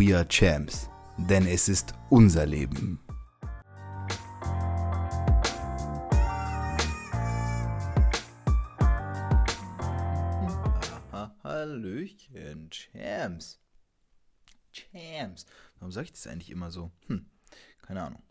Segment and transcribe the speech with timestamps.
[0.00, 2.98] We are Champs, denn es ist unser Leben.
[11.44, 13.60] Hallöchen, Champs.
[14.72, 15.44] Champs.
[15.78, 16.90] Warum sage ich das eigentlich immer so?
[17.08, 17.26] Hm,
[17.82, 18.22] keine Ahnung.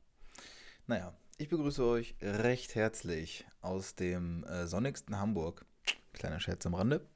[0.87, 5.67] Naja, ich begrüße euch recht herzlich aus dem äh, sonnigsten Hamburg.
[6.13, 7.07] Kleiner Scherz am Rande.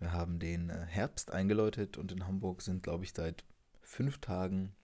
[0.00, 3.44] Wir haben den äh, Herbst eingeläutet und in Hamburg sind, glaube ich, seit
[3.82, 4.74] fünf Tagen,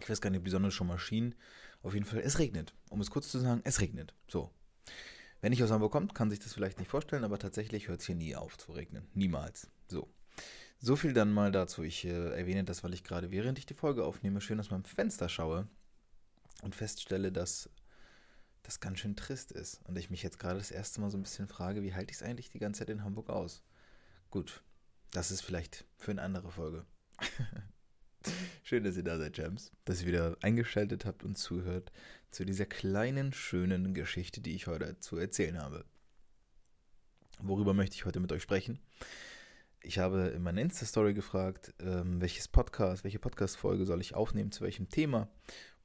[0.00, 1.34] ich weiß gar nicht, ob die Sonne schon mal schien.
[1.82, 2.74] Auf jeden Fall, es regnet.
[2.90, 4.14] Um es kurz zu sagen, es regnet.
[4.28, 4.50] So.
[5.40, 8.06] Wenn ich aus Hamburg kommt, kann sich das vielleicht nicht vorstellen, aber tatsächlich hört es
[8.06, 9.08] hier nie auf zu regnen.
[9.14, 9.70] Niemals.
[9.88, 10.12] So.
[10.78, 11.82] So viel dann mal dazu.
[11.82, 14.84] Ich äh, erwähne das, weil ich gerade, während ich die Folge aufnehme, schön aus meinem
[14.84, 15.68] Fenster schaue
[16.62, 17.70] und feststelle, dass
[18.62, 19.80] das ganz schön trist ist.
[19.84, 22.18] Und ich mich jetzt gerade das erste Mal so ein bisschen frage, wie halte ich
[22.18, 23.62] es eigentlich die ganze Zeit in Hamburg aus?
[24.30, 24.62] Gut,
[25.10, 26.86] das ist vielleicht für eine andere Folge.
[28.62, 29.72] Schön, dass ihr da seid, Gems.
[29.84, 31.92] Dass ihr wieder eingeschaltet habt und zuhört
[32.30, 35.84] zu dieser kleinen, schönen Geschichte, die ich heute zu erzählen habe.
[37.40, 38.78] Worüber möchte ich heute mit euch sprechen?
[39.82, 44.62] Ich habe in meiner Insta-Story gefragt, ähm, welches Podcast, welche Podcast-Folge soll ich aufnehmen, zu
[44.62, 45.28] welchem Thema.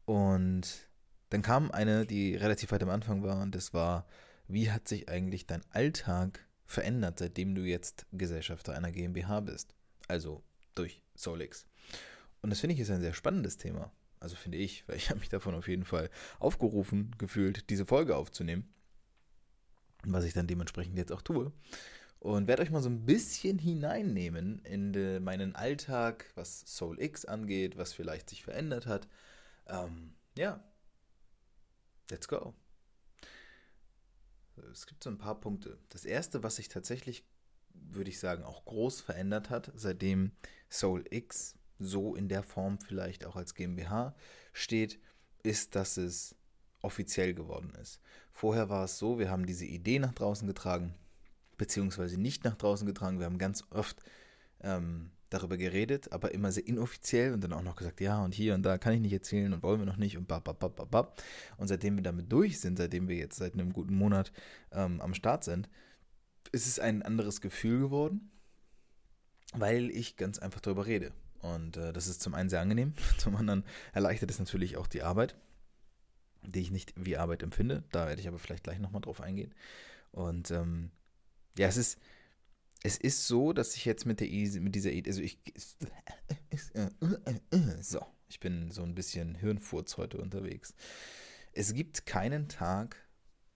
[0.04, 0.90] Und
[1.30, 4.06] dann kam eine, die relativ weit am Anfang war, und das war,
[4.48, 9.76] wie hat sich eigentlich dein Alltag verändert, seitdem du jetzt Gesellschafter einer GmbH bist?
[10.10, 10.44] Also
[10.76, 11.66] durch Solix.
[12.46, 13.92] Und das finde ich ist ein sehr spannendes Thema.
[14.20, 18.16] Also finde ich, weil ich habe mich davon auf jeden Fall aufgerufen gefühlt, diese Folge
[18.16, 18.72] aufzunehmen.
[20.04, 21.52] Was ich dann dementsprechend jetzt auch tue.
[22.20, 27.26] Und werde euch mal so ein bisschen hineinnehmen in de, meinen Alltag, was Soul X
[27.26, 29.08] angeht, was vielleicht sich verändert hat.
[29.66, 30.64] Ähm, ja,
[32.12, 32.54] let's go.
[34.72, 35.80] Es gibt so ein paar Punkte.
[35.90, 37.26] Das erste, was sich tatsächlich,
[37.74, 40.34] würde ich sagen, auch groß verändert hat, seitdem
[40.70, 44.16] Soul X so in der Form vielleicht auch als GmbH
[44.54, 45.00] steht,
[45.44, 46.36] ist, dass es
[46.82, 48.00] offiziell geworden ist.
[48.32, 50.94] Vorher war es so, wir haben diese Idee nach draußen getragen,
[51.58, 53.20] beziehungsweise nicht nach draußen getragen.
[53.20, 54.04] Wir haben ganz oft
[54.62, 58.54] ähm, darüber geredet, aber immer sehr inoffiziell und dann auch noch gesagt, ja und hier
[58.54, 60.90] und da kann ich nicht erzählen und wollen wir noch nicht und bap, bap, bap,
[60.90, 61.24] bap.
[61.58, 64.32] Und seitdem wir damit durch sind, seitdem wir jetzt seit einem guten Monat
[64.72, 65.70] ähm, am Start sind,
[66.52, 68.32] ist es ein anderes Gefühl geworden,
[69.54, 71.12] weil ich ganz einfach darüber rede.
[71.42, 73.64] Und äh, das ist zum einen sehr angenehm, zum anderen
[73.94, 75.36] erleichtert es natürlich auch die Arbeit,
[76.42, 77.84] die ich nicht wie Arbeit empfinde.
[77.92, 79.54] Da werde ich aber vielleicht gleich nochmal drauf eingehen.
[80.12, 80.92] Und ähm,
[81.58, 82.00] ja, es ist,
[82.84, 84.28] es ist so, dass ich jetzt mit der
[84.62, 85.40] mit dieser also ich
[87.82, 90.74] so, ich bin so ein bisschen Hirnfurz heute unterwegs.
[91.52, 92.96] Es gibt keinen Tag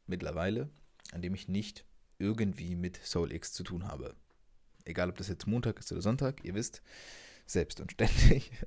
[0.08, 0.70] mittlerweile,
[1.12, 1.86] an dem ich nicht
[2.18, 4.16] irgendwie mit Soul X zu tun habe.
[4.86, 6.82] Egal, ob das jetzt Montag ist oder Sonntag, ihr wisst,
[7.52, 8.52] selbst und ständig.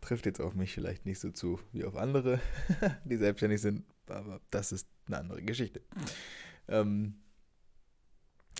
[0.00, 2.40] trifft jetzt auf mich vielleicht nicht so zu wie auf andere,
[3.04, 5.82] die selbstständig sind, aber das ist eine andere Geschichte.
[6.66, 7.14] Ähm,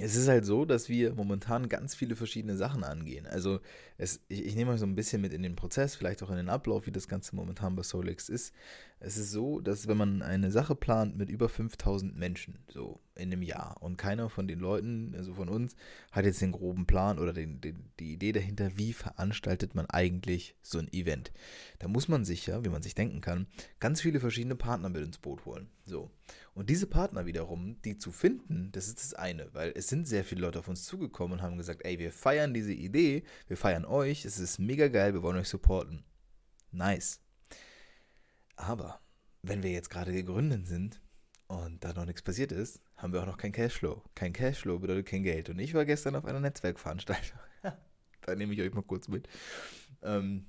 [0.00, 3.26] es ist halt so, dass wir momentan ganz viele verschiedene Sachen angehen.
[3.26, 3.60] Also
[3.96, 6.36] es, ich, ich nehme euch so ein bisschen mit in den Prozess, vielleicht auch in
[6.36, 8.54] den Ablauf, wie das Ganze momentan bei Solex ist.
[9.00, 13.32] Es ist so, dass wenn man eine Sache plant mit über 5000 Menschen, so in
[13.32, 15.74] einem Jahr, und keiner von den Leuten, also von uns,
[16.12, 20.56] hat jetzt den groben Plan oder den, den, die Idee dahinter, wie veranstaltet man eigentlich
[20.62, 21.32] so ein Event.
[21.78, 23.46] Da muss man sich ja, wie man sich denken kann,
[23.80, 25.68] ganz viele verschiedene Partner mit ins Boot holen.
[25.84, 26.10] So.
[26.54, 30.24] Und diese Partner wiederum, die zu finden, das ist das eine, weil es sind sehr
[30.24, 33.84] viele Leute auf uns zugekommen und haben gesagt, ey, wir feiern diese Idee, wir feiern
[33.84, 36.04] euch, es ist mega geil, wir wollen euch supporten.
[36.70, 37.20] Nice.
[38.56, 39.00] Aber
[39.42, 41.00] wenn wir jetzt gerade gegründet sind
[41.46, 44.02] und da noch nichts passiert ist, haben wir auch noch kein Cashflow.
[44.14, 45.48] Kein Cashflow bedeutet kein Geld.
[45.48, 47.38] Und ich war gestern auf einer Netzwerkveranstaltung.
[47.62, 49.28] da nehme ich euch mal kurz mit.
[50.02, 50.46] Ähm,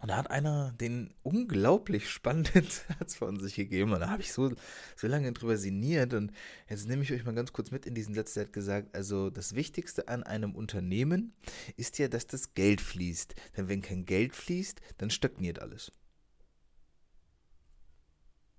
[0.00, 2.66] und da hat einer den unglaublich spannenden
[2.98, 3.92] Satz von sich gegeben.
[3.92, 4.54] Und da habe ich so,
[4.96, 6.14] so lange drüber sinniert.
[6.14, 6.32] Und
[6.66, 8.32] jetzt nehme ich euch mal ganz kurz mit in diesen Satz.
[8.32, 11.34] Der hat gesagt, also das Wichtigste an einem Unternehmen
[11.76, 13.34] ist ja, dass das Geld fließt.
[13.58, 15.92] Denn wenn kein Geld fließt, dann stagniert alles.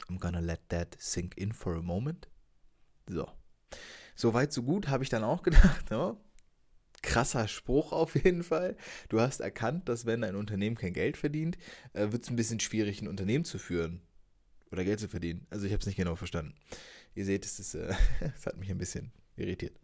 [0.07, 2.27] I'm gonna let that sink in for a moment.
[3.07, 3.27] So.
[4.15, 5.89] So weit, so gut, habe ich dann auch gedacht.
[5.89, 6.17] Ja?
[7.03, 8.75] krasser Spruch auf jeden Fall.
[9.09, 11.57] Du hast erkannt, dass wenn ein Unternehmen kein Geld verdient,
[11.93, 14.01] äh, wird es ein bisschen schwierig, ein Unternehmen zu führen
[14.71, 15.45] oder Geld zu verdienen.
[15.51, 16.55] Also ich habe es nicht genau verstanden.
[17.13, 17.93] Ihr seht, es, ist, äh,
[18.35, 19.77] es hat mich ein bisschen irritiert.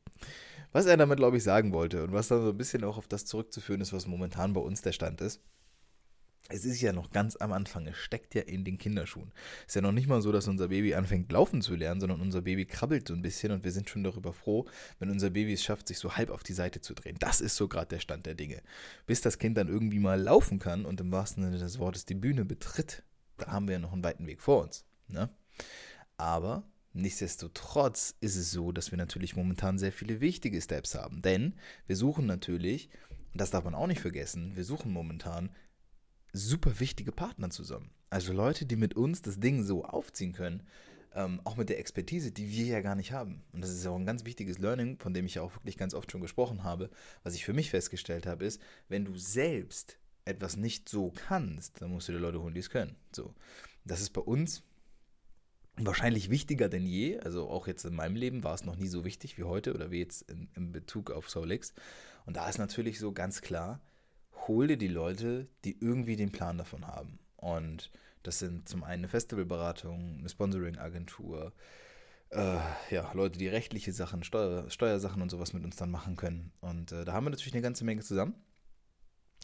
[0.71, 3.07] Was er damit, glaube ich, sagen wollte und was dann so ein bisschen auch auf
[3.07, 5.41] das zurückzuführen ist, was momentan bei uns der Stand ist,
[6.49, 9.31] es ist ja noch ganz am Anfang, es steckt ja in den Kinderschuhen.
[9.61, 12.21] Es ist ja noch nicht mal so, dass unser Baby anfängt laufen zu lernen, sondern
[12.21, 14.65] unser Baby krabbelt so ein bisschen und wir sind schon darüber froh,
[14.97, 17.17] wenn unser Baby es schafft, sich so halb auf die Seite zu drehen.
[17.19, 18.61] Das ist so gerade der Stand der Dinge.
[19.05, 22.15] Bis das Kind dann irgendwie mal laufen kann und im wahrsten Sinne des Wortes die
[22.15, 23.03] Bühne betritt,
[23.37, 24.85] da haben wir ja noch einen weiten Weg vor uns.
[25.07, 25.29] Ne?
[26.17, 26.63] Aber
[26.93, 31.21] nichtsdestotrotz ist es so, dass wir natürlich momentan sehr viele wichtige Steps haben.
[31.21, 31.53] Denn
[31.85, 32.89] wir suchen natürlich,
[33.33, 35.51] und das darf man auch nicht vergessen, wir suchen momentan
[36.33, 37.91] super wichtige Partner zusammen.
[38.09, 40.63] Also Leute, die mit uns das Ding so aufziehen können,
[41.13, 43.43] ähm, auch mit der Expertise, die wir ja gar nicht haben.
[43.51, 45.93] Und das ist auch ein ganz wichtiges Learning, von dem ich ja auch wirklich ganz
[45.93, 46.89] oft schon gesprochen habe.
[47.23, 51.91] Was ich für mich festgestellt habe, ist, wenn du selbst etwas nicht so kannst, dann
[51.91, 52.95] musst du dir Leute holen, die es können.
[53.11, 53.33] So.
[53.85, 54.63] Das ist bei uns
[55.75, 57.19] wahrscheinlich wichtiger denn je.
[57.19, 59.91] Also auch jetzt in meinem Leben war es noch nie so wichtig wie heute oder
[59.91, 61.73] wie jetzt in, in Bezug auf Solix.
[62.25, 63.81] Und da ist natürlich so ganz klar,
[64.47, 67.19] hol dir die Leute, die irgendwie den Plan davon haben.
[67.37, 67.91] Und
[68.23, 71.53] das sind zum einen eine Festivalberatung, eine Sponsoring-Agentur,
[72.31, 72.57] äh,
[72.91, 76.51] ja, Leute, die rechtliche Sachen, Steuer, Steuersachen und sowas mit uns dann machen können.
[76.61, 78.35] Und äh, da haben wir natürlich eine ganze Menge zusammen.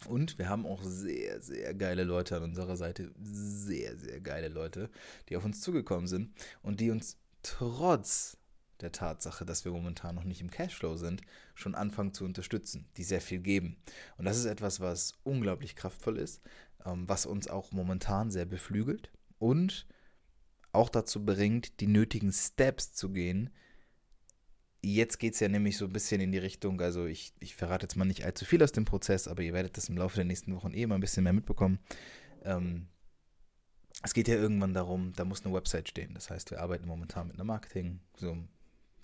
[0.06, 3.10] Und wir haben auch sehr, sehr geile Leute an unserer Seite.
[3.18, 4.90] Sehr, sehr geile Leute,
[5.28, 8.36] die auf uns zugekommen sind und die uns trotz
[8.80, 11.22] der Tatsache, dass wir momentan noch nicht im Cashflow sind,
[11.54, 13.76] schon anfangen zu unterstützen, die sehr viel geben.
[14.18, 16.42] Und das ist etwas, was unglaublich kraftvoll ist,
[16.84, 19.86] ähm, was uns auch momentan sehr beflügelt und
[20.72, 23.50] auch dazu bringt, die nötigen Steps zu gehen.
[24.82, 27.84] Jetzt geht es ja nämlich so ein bisschen in die Richtung, also ich, ich verrate
[27.84, 30.24] jetzt mal nicht allzu viel aus dem Prozess, aber ihr werdet das im Laufe der
[30.24, 31.80] nächsten Wochen eh mal ein bisschen mehr mitbekommen.
[32.44, 32.88] Ähm,
[34.02, 36.14] es geht ja irgendwann darum, da muss eine Website stehen.
[36.14, 38.36] Das heißt, wir arbeiten momentan mit einer Marketing, so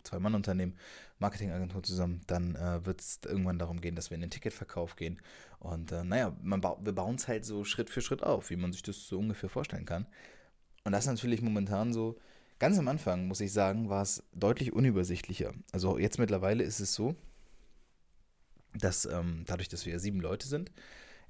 [0.04, 0.76] Zwei-Mann-Unternehmen,
[1.18, 5.20] Marketingagentur zusammen, dann äh, wird es irgendwann darum gehen, dass wir in den Ticketverkauf gehen.
[5.58, 8.72] Und äh, naja, ba wir bauen es halt so Schritt für Schritt auf, wie man
[8.72, 10.06] sich das so ungefähr vorstellen kann.
[10.84, 12.18] Und das ist natürlich momentan so,
[12.58, 15.52] ganz am Anfang, muss ich sagen, war es deutlich unübersichtlicher.
[15.72, 17.16] Also jetzt mittlerweile ist es so,
[18.74, 20.70] dass ähm, dadurch, dass wir sieben Leute sind,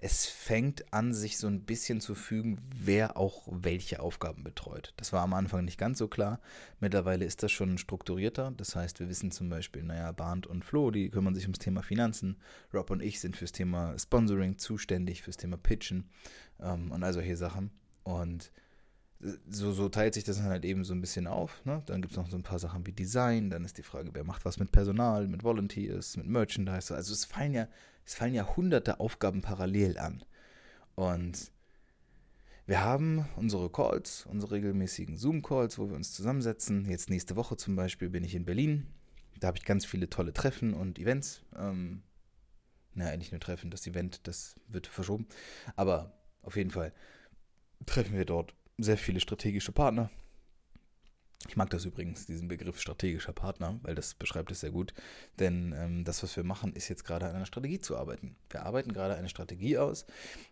[0.04, 4.92] es fängt an, sich so ein bisschen zu fügen, wer auch welche Aufgaben betreut.
[4.96, 6.40] Das war am Anfang nicht ganz so klar.
[6.80, 8.52] Mittlerweile ist das schon strukturierter.
[8.56, 11.84] Das heißt, wir wissen zum Beispiel, naja, Barnd und Flo, die kümmern sich ums Thema
[11.84, 12.36] Finanzen.
[12.74, 16.10] Rob und ich sind fürs Thema Sponsoring zuständig, fürs Thema Pitchen
[16.58, 17.70] ähm, und all solche Sachen.
[18.02, 18.50] Und
[19.48, 21.64] so, so teilt sich das dann halt eben so ein bisschen auf.
[21.64, 21.82] Ne?
[21.86, 24.24] Dann gibt es noch so ein paar Sachen wie Design, dann ist die Frage, wer
[24.24, 26.94] macht was mit Personal, mit Volunteers, mit Merchandise.
[26.94, 27.68] Also es fallen ja
[28.04, 30.24] es fallen ja hunderte Aufgaben parallel an.
[30.94, 31.52] Und
[32.66, 36.88] wir haben unsere Calls, unsere regelmäßigen Zoom-Calls, wo wir uns zusammensetzen.
[36.88, 38.86] Jetzt nächste Woche zum Beispiel bin ich in Berlin.
[39.38, 41.42] Da habe ich ganz viele tolle Treffen und Events.
[41.56, 42.02] Ähm,
[42.94, 45.26] naja, nicht nur Treffen, das Event, das wird verschoben.
[45.76, 46.12] Aber
[46.42, 46.92] auf jeden Fall
[47.86, 50.10] treffen wir dort sehr viele strategische Partner,
[51.48, 54.94] ich mag das übrigens, diesen Begriff strategischer Partner, weil das beschreibt es sehr gut.
[55.38, 58.36] Denn ähm, das, was wir machen, ist jetzt gerade an einer Strategie zu arbeiten.
[58.50, 60.06] Wir arbeiten gerade eine Strategie aus.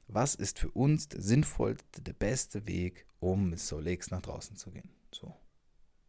[0.09, 4.71] Was ist für uns der sinnvollste, der beste Weg, um mit Solex nach draußen zu
[4.71, 4.91] gehen?
[5.13, 5.35] So.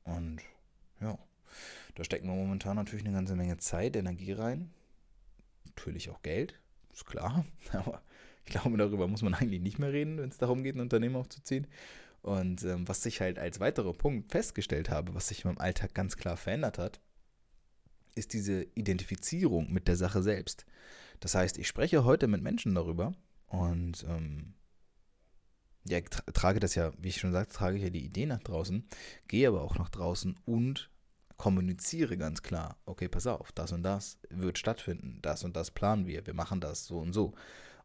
[0.03, 0.41] Und
[0.99, 1.17] ja,
[1.95, 4.73] da stecken wir momentan natürlich eine ganze Menge Zeit, Energie rein.
[5.65, 6.59] Natürlich auch Geld,
[6.91, 7.45] ist klar.
[7.71, 8.01] Aber
[8.45, 11.15] ich glaube, darüber muss man eigentlich nicht mehr reden, wenn es darum geht, ein Unternehmen
[11.15, 11.67] aufzuziehen.
[12.21, 15.93] Und ähm, was ich halt als weiterer Punkt festgestellt habe, was sich in meinem Alltag
[15.93, 17.00] ganz klar verändert hat,
[18.15, 20.65] ist diese Identifizierung mit der Sache selbst.
[21.19, 23.13] Das heißt, ich spreche heute mit Menschen darüber
[23.48, 24.53] und ähm,
[25.88, 28.88] ja, trage das ja, wie ich schon sagte, trage ich ja die Idee nach draußen,
[29.27, 30.89] gehe aber auch nach draußen und
[31.38, 36.05] kommuniziere ganz klar, okay, pass auf, das und das wird stattfinden, das und das planen
[36.05, 37.33] wir, wir machen das so und so.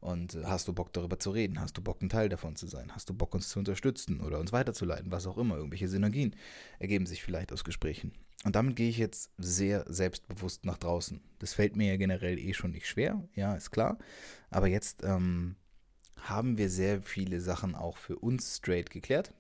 [0.07, 1.61] Und äh, hast du Bock darüber zu reden?
[1.61, 2.95] Hast du Bock ein Teil davon zu sein?
[2.95, 5.11] Hast du Bock uns zu unterstützen oder uns weiterzuleiten?
[5.11, 5.57] Was auch immer.
[5.57, 6.37] Irgendwelche Synergien
[6.79, 8.13] ergeben sich vielleicht aus Gesprächen.
[8.45, 11.21] Und damit gehe ich jetzt sehr selbstbewusst nach draußen.
[11.41, 13.99] Das fällt mir ja generell eh schon nicht schwer, ja, ist klar.
[14.49, 15.57] Aber jetzt ähm,
[16.21, 19.33] haben wir sehr viele Sachen auch für uns straight geklärt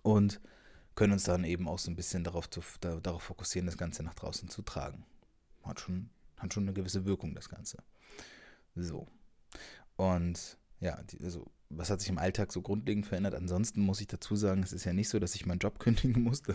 [0.00, 0.40] und
[0.94, 4.04] können uns dann eben auch so ein bisschen darauf, zu, da, darauf fokussieren, das Ganze
[4.04, 5.04] nach draußen zu tragen.
[5.64, 6.08] Hat schon,
[6.38, 7.82] hat schon eine gewisse Wirkung, das Ganze.
[8.74, 9.06] So.
[9.96, 13.34] Und ja, die, also was hat sich im Alltag so grundlegend verändert?
[13.34, 16.22] Ansonsten muss ich dazu sagen, es ist ja nicht so, dass ich meinen Job kündigen
[16.22, 16.54] musste,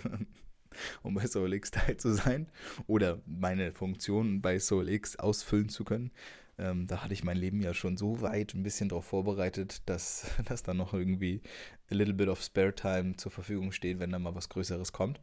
[1.04, 2.48] um bei SoulX teil zu sein
[2.88, 6.12] oder meine Funktion bei SoulX ausfüllen zu können.
[6.58, 10.28] Ähm, da hatte ich mein Leben ja schon so weit ein bisschen darauf vorbereitet, dass,
[10.46, 11.42] dass da noch irgendwie
[11.90, 15.22] a little bit of spare time zur Verfügung steht, wenn da mal was Größeres kommt.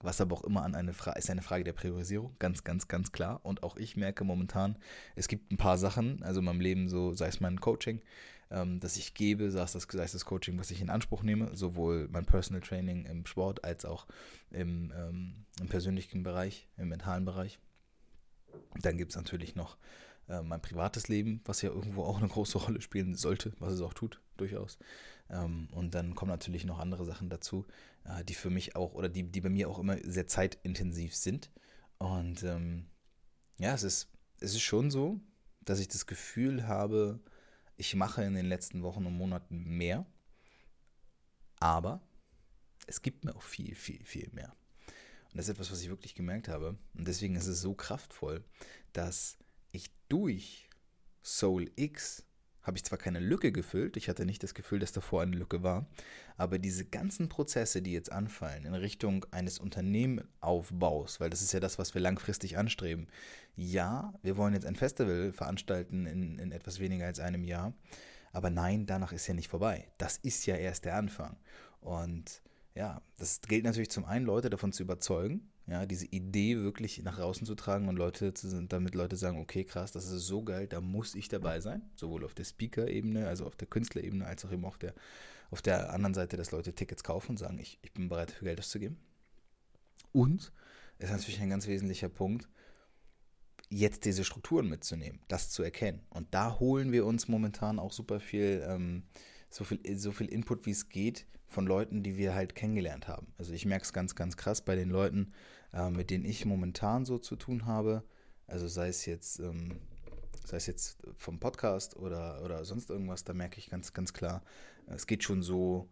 [0.00, 3.10] Was aber auch immer an eine Frage ist eine Frage der Priorisierung, ganz, ganz, ganz
[3.10, 3.40] klar.
[3.42, 4.76] Und auch ich merke momentan,
[5.16, 8.00] es gibt ein paar Sachen, also in meinem Leben, so sei es mein Coaching,
[8.50, 11.22] ähm, das ich gebe, sei es, das, sei es das Coaching, was ich in Anspruch
[11.22, 14.06] nehme, sowohl mein Personal Training im Sport als auch
[14.50, 17.58] im, ähm, im persönlichen Bereich, im mentalen Bereich.
[18.80, 19.76] Dann gibt es natürlich noch
[20.28, 23.80] äh, mein privates Leben, was ja irgendwo auch eine große Rolle spielen sollte, was es
[23.80, 24.78] auch tut, durchaus.
[25.30, 27.66] Ähm, und dann kommen natürlich noch andere Sachen dazu,
[28.04, 31.50] äh, die für mich auch oder die, die bei mir auch immer sehr zeitintensiv sind.
[31.98, 32.86] Und ähm,
[33.58, 35.20] ja, es ist, es ist schon so,
[35.60, 37.20] dass ich das Gefühl habe,
[37.76, 40.06] ich mache in den letzten Wochen und Monaten mehr,
[41.60, 42.00] aber
[42.86, 44.54] es gibt mir auch viel, viel, viel mehr.
[45.30, 46.78] Und das ist etwas, was ich wirklich gemerkt habe.
[46.94, 48.42] Und deswegen ist es so kraftvoll,
[48.92, 49.36] dass
[49.72, 50.68] ich durch
[51.22, 52.24] Soul X
[52.62, 55.62] habe ich zwar keine Lücke gefüllt, ich hatte nicht das Gefühl, dass davor eine Lücke
[55.62, 55.86] war,
[56.36, 61.60] aber diese ganzen Prozesse, die jetzt anfallen in Richtung eines Unternehmenaufbaus, weil das ist ja
[61.60, 63.08] das, was wir langfristig anstreben.
[63.56, 67.72] Ja, wir wollen jetzt ein Festival veranstalten in, in etwas weniger als einem Jahr,
[68.32, 69.88] aber nein, danach ist ja nicht vorbei.
[69.98, 71.36] Das ist ja erst der Anfang.
[71.80, 72.42] Und
[72.74, 77.16] ja, das gilt natürlich zum einen, Leute davon zu überzeugen, ja, diese Idee wirklich nach
[77.16, 80.66] draußen zu tragen und Leute zu, damit Leute sagen, okay, krass, das ist so geil,
[80.66, 84.52] da muss ich dabei sein, sowohl auf der Speaker-Ebene, also auf der Künstlerebene, als auch
[84.52, 84.94] eben auf der,
[85.50, 88.44] auf der anderen Seite, dass Leute Tickets kaufen und sagen, ich, ich bin bereit, für
[88.44, 88.96] Geld auszugeben.
[90.12, 90.52] Und
[90.98, 92.48] ist natürlich ein ganz wesentlicher Punkt,
[93.68, 96.00] jetzt diese Strukturen mitzunehmen, das zu erkennen.
[96.10, 99.02] Und da holen wir uns momentan auch super viel, ähm,
[99.50, 103.32] so viel, so viel Input, wie es geht, von Leuten, die wir halt kennengelernt haben.
[103.38, 105.32] Also ich merke es ganz, ganz krass bei den Leuten,
[105.72, 108.04] äh, mit denen ich momentan so zu tun habe.
[108.46, 109.80] Also sei es jetzt, ähm,
[110.44, 114.42] sei es jetzt vom Podcast oder, oder sonst irgendwas, da merke ich ganz, ganz klar,
[114.86, 115.90] es geht schon so,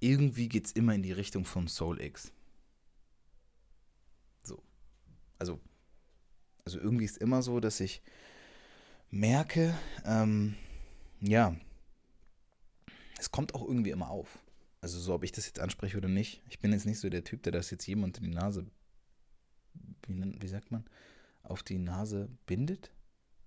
[0.00, 2.32] irgendwie geht es immer in die Richtung von Soul X.
[4.42, 4.62] So.
[5.38, 5.60] Also,
[6.64, 8.02] also irgendwie ist immer so, dass ich
[9.10, 10.54] merke, ähm,
[11.20, 11.54] ja,
[13.22, 14.40] es kommt auch irgendwie immer auf.
[14.80, 16.42] Also so, ob ich das jetzt anspreche oder nicht.
[16.48, 18.66] Ich bin jetzt nicht so der Typ, der das jetzt jemand in die Nase,
[20.08, 20.84] wie, wie sagt man,
[21.44, 22.90] auf die Nase bindet,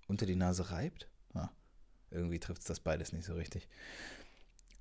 [0.08, 1.10] unter die Nase reibt.
[1.34, 1.51] Ja,
[2.10, 3.67] irgendwie trifft es das beides nicht so richtig.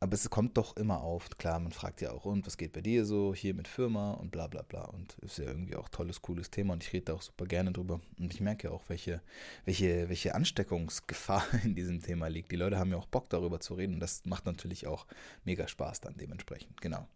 [0.00, 1.30] Aber es kommt doch immer auf.
[1.38, 4.30] Klar, man fragt ja auch, und was geht bei dir so hier mit Firma und
[4.30, 4.84] bla bla bla.
[4.84, 7.72] Und ist ja irgendwie auch tolles, cooles Thema und ich rede da auch super gerne
[7.72, 8.00] drüber.
[8.18, 9.22] Und ich merke ja auch, welche,
[9.64, 12.52] welche, welche Ansteckungsgefahr in diesem Thema liegt.
[12.52, 15.06] Die Leute haben ja auch Bock darüber zu reden und das macht natürlich auch
[15.44, 16.80] mega Spaß dann dementsprechend.
[16.80, 17.08] Genau.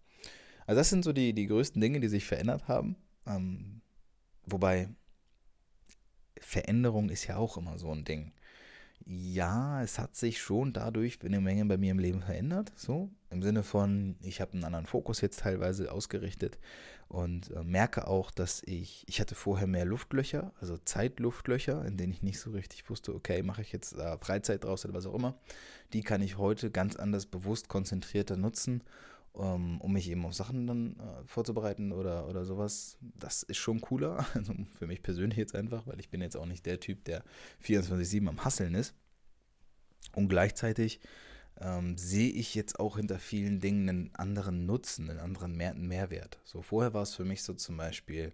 [0.66, 2.97] Also das sind so die, die größten Dinge, die sich verändert haben.
[3.26, 3.80] Ähm,
[4.44, 4.88] wobei
[6.40, 8.32] Veränderung ist ja auch immer so ein Ding
[9.11, 12.73] ja, es hat sich schon dadurch eine Menge bei mir im Leben verändert.
[12.77, 16.59] So im Sinne von, ich habe einen anderen Fokus jetzt teilweise ausgerichtet
[17.09, 22.12] und äh, merke auch, dass ich, ich hatte vorher mehr Luftlöcher, also Zeitluftlöcher, in denen
[22.12, 25.15] ich nicht so richtig wusste, okay, mache ich jetzt äh, Freizeit draus oder was auch
[25.15, 25.38] immer.
[25.95, 28.83] Die kann ich heute ganz anders bewusst konzentrierter nutzen
[29.32, 32.99] um, ähm, um mich eben auf Sachen dann äh, vorzubereiten oder, oder sowas.
[33.00, 34.26] Das ist schon cooler.
[34.35, 37.23] Also für mich persönlich jetzt einfach, weil ich bin jetzt auch nicht der Typ, der
[37.64, 38.94] 24-7 am Hasseln ist.
[40.14, 41.00] Und gleichzeitig
[41.61, 46.38] ähm, sehe ich jetzt auch hinter vielen Dingen einen anderen Nutzen, einen anderen Mehr Mehrwert.
[46.44, 48.32] So vorher war es für mich so zum Beispiel,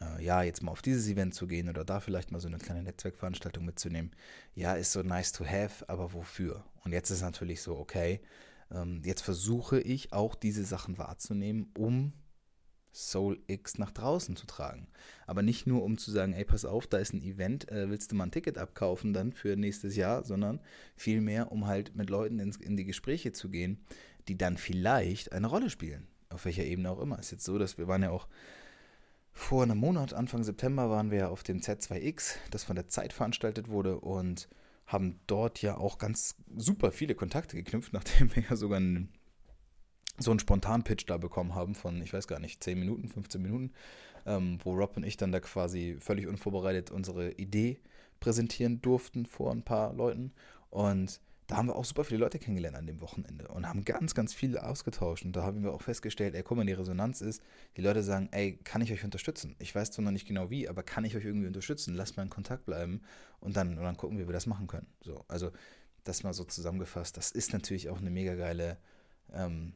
[0.00, 2.58] äh, ja, jetzt mal auf dieses Event zu gehen oder da vielleicht mal so eine
[2.58, 4.12] kleine Netzwerkveranstaltung mitzunehmen.
[4.54, 6.64] Ja, ist so nice to have, aber wofür?
[6.84, 8.20] Und jetzt ist natürlich so, okay,
[8.70, 12.12] ähm, jetzt versuche ich auch diese Sachen wahrzunehmen, um
[12.92, 14.88] Soul X nach draußen zu tragen.
[15.26, 18.10] Aber nicht nur, um zu sagen, ey, pass auf, da ist ein Event, äh, willst
[18.10, 20.60] du mal ein Ticket abkaufen dann für nächstes Jahr, sondern
[20.96, 23.78] vielmehr, um halt mit Leuten ins, in die Gespräche zu gehen,
[24.26, 26.08] die dann vielleicht eine Rolle spielen.
[26.30, 27.18] Auf welcher Ebene auch immer.
[27.18, 28.28] Es ist jetzt so, dass wir waren ja auch
[29.32, 33.68] vor einem Monat, Anfang September, waren wir auf dem Z2X, das von der Zeit veranstaltet
[33.68, 34.48] wurde und
[34.88, 39.12] haben dort ja auch ganz super viele Kontakte geknüpft, nachdem wir ja sogar einen,
[40.18, 43.72] so einen Spontan-Pitch da bekommen haben von, ich weiß gar nicht, 10 Minuten, 15 Minuten,
[44.26, 47.78] ähm, wo Rob und ich dann da quasi völlig unvorbereitet unsere Idee
[48.18, 50.32] präsentieren durften vor ein paar Leuten.
[50.70, 54.14] Und da haben wir auch super viele Leute kennengelernt an dem Wochenende und haben ganz,
[54.14, 55.24] ganz viel ausgetauscht.
[55.24, 57.42] Und da haben wir auch festgestellt, ey, guck mal, die Resonanz ist,
[57.78, 59.56] die Leute sagen, ey, kann ich euch unterstützen?
[59.58, 61.94] Ich weiß zwar noch nicht genau wie, aber kann ich euch irgendwie unterstützen?
[61.94, 63.00] Lasst mal in Kontakt bleiben
[63.40, 64.88] und dann, und dann gucken, wie wir das machen können.
[65.00, 65.50] So, also
[66.04, 67.16] das mal so zusammengefasst.
[67.16, 68.76] Das ist natürlich auch eine mega geile
[69.32, 69.72] ähm,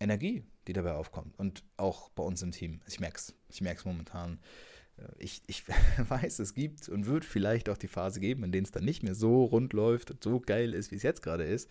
[0.00, 1.38] Energie, die dabei aufkommt.
[1.38, 2.82] Und auch bei uns im Team.
[2.86, 3.34] Ich merke es.
[3.48, 4.38] Ich merke es momentan
[5.18, 5.64] ich, ich
[6.08, 9.02] weiß, es gibt und wird vielleicht auch die Phase geben, in der es dann nicht
[9.02, 11.70] mehr so rund läuft und so geil ist, wie es jetzt gerade ist.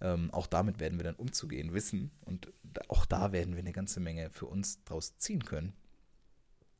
[0.00, 2.52] Ähm, auch damit werden wir dann umzugehen wissen und
[2.88, 5.74] auch da werden wir eine ganze Menge für uns draus ziehen können.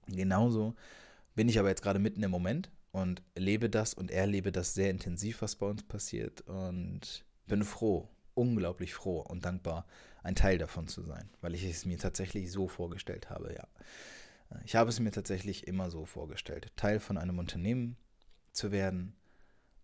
[0.07, 0.75] Genauso
[1.35, 4.91] bin ich aber jetzt gerade mitten im Moment und lebe das und erlebe das sehr
[4.91, 9.87] intensiv, was bei uns passiert und bin froh, unglaublich froh und dankbar,
[10.23, 13.67] ein Teil davon zu sein, weil ich es mir tatsächlich so vorgestellt habe, ja.
[14.65, 17.97] Ich habe es mir tatsächlich immer so vorgestellt, Teil von einem Unternehmen
[18.53, 19.15] zu werden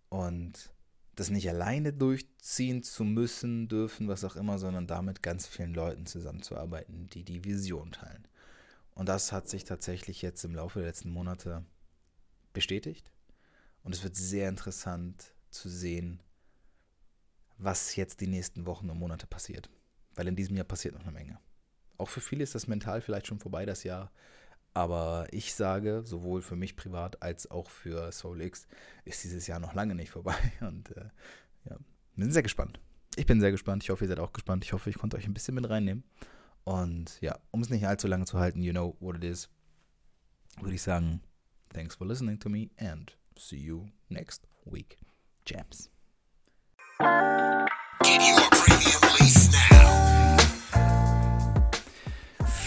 [0.08, 0.73] und
[1.14, 6.06] das nicht alleine durchziehen zu müssen, dürfen, was auch immer, sondern damit ganz vielen Leuten
[6.06, 8.28] zusammenzuarbeiten, die die Vision teilen.
[8.94, 11.64] Und das hat sich tatsächlich jetzt im Laufe der letzten Monate
[12.52, 13.12] bestätigt.
[13.82, 16.23] Und es wird sehr interessant zu sehen,
[17.58, 19.70] was jetzt die nächsten Wochen und Monate passiert.
[20.14, 21.38] Weil in diesem Jahr passiert noch eine Menge.
[21.99, 24.11] Auch für viele ist das mental vielleicht schon vorbei, das Jahr.
[24.76, 28.66] Aber ich sage, sowohl für mich privat als auch für SoulX
[29.06, 30.37] ist dieses Jahr noch lange nicht vorbei.
[30.61, 31.09] Und äh,
[31.64, 31.78] ja,
[32.14, 32.78] wir sind sehr gespannt.
[33.16, 33.85] Ich bin sehr gespannt.
[33.85, 34.64] Ich hoffe, ihr seid auch gespannt.
[34.64, 36.04] Ich hoffe, ich konnte euch ein bisschen mit reinnehmen.
[36.64, 39.49] Und ja, um es nicht allzu lange zu halten, you know what it is,
[40.61, 41.23] würde ich sagen,
[41.73, 44.99] thanks for listening to me and see you next week.
[45.47, 45.88] Jams.
[46.99, 49.65] Get your premium lease now.